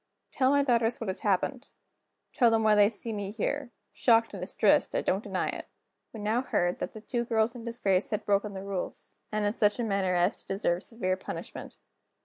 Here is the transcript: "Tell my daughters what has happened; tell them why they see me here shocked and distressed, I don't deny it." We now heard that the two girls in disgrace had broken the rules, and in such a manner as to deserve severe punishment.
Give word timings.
"Tell 0.31 0.49
my 0.49 0.63
daughters 0.63 0.99
what 0.99 1.09
has 1.09 1.19
happened; 1.19 1.69
tell 2.33 2.49
them 2.49 2.63
why 2.63 2.73
they 2.73 2.89
see 2.89 3.13
me 3.13 3.29
here 3.29 3.69
shocked 3.93 4.33
and 4.33 4.41
distressed, 4.41 4.95
I 4.95 5.01
don't 5.03 5.23
deny 5.23 5.49
it." 5.49 5.67
We 6.11 6.19
now 6.19 6.41
heard 6.41 6.79
that 6.79 6.93
the 6.95 7.01
two 7.01 7.23
girls 7.23 7.53
in 7.55 7.65
disgrace 7.65 8.09
had 8.09 8.25
broken 8.25 8.55
the 8.55 8.63
rules, 8.63 9.13
and 9.31 9.45
in 9.45 9.53
such 9.53 9.77
a 9.79 9.83
manner 9.83 10.15
as 10.15 10.41
to 10.41 10.47
deserve 10.47 10.81
severe 10.81 11.17
punishment. 11.17 11.77